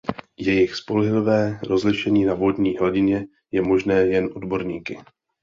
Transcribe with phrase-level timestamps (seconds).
[0.37, 4.97] Jejich spolehlivé rozlišení na vodní hladině je možné jen odborníky.